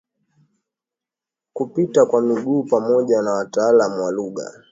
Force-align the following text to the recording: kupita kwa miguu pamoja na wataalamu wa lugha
kupita 1.53 2.05
kwa 2.05 2.21
miguu 2.21 2.63
pamoja 2.63 3.21
na 3.21 3.31
wataalamu 3.31 4.03
wa 4.03 4.11
lugha 4.11 4.59